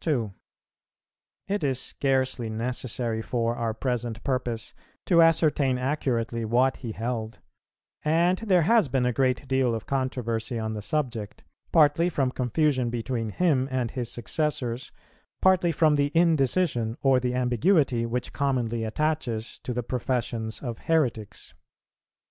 2. 0.00 0.34
It 1.48 1.64
is 1.64 1.80
scarcely 1.80 2.50
necessary 2.50 3.22
for 3.22 3.56
our 3.56 3.72
present 3.72 4.22
purpose 4.22 4.74
to 5.06 5.22
ascertain 5.22 5.78
accurately 5.78 6.44
what 6.44 6.76
he 6.76 6.92
held, 6.92 7.38
and 8.04 8.36
there 8.36 8.64
has 8.64 8.88
been 8.88 9.06
a 9.06 9.14
great 9.14 9.48
deal 9.48 9.74
of 9.74 9.86
controversy 9.86 10.58
on 10.58 10.74
the 10.74 10.82
subject; 10.82 11.42
partly 11.72 12.10
from 12.10 12.30
confusion 12.30 12.90
between 12.90 13.30
him 13.30 13.66
and 13.70 13.92
his 13.92 14.12
successors, 14.12 14.92
partly 15.40 15.72
from 15.72 15.94
the 15.94 16.12
indecision 16.14 16.98
or 17.00 17.18
the 17.18 17.32
ambiguity 17.34 18.04
which 18.04 18.34
commonly 18.34 18.84
attaches 18.84 19.58
to 19.60 19.72
the 19.72 19.82
professions 19.82 20.60
of 20.62 20.80
heretics. 20.80 21.54